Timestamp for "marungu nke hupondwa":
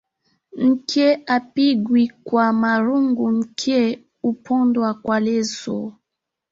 2.61-4.89